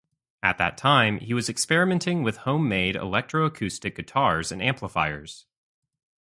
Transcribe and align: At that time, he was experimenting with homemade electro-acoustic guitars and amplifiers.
At 0.41 0.57
that 0.57 0.77
time, 0.79 1.19
he 1.19 1.35
was 1.35 1.47
experimenting 1.47 2.23
with 2.23 2.37
homemade 2.37 2.95
electro-acoustic 2.95 3.95
guitars 3.95 4.51
and 4.51 4.59
amplifiers. 4.59 5.45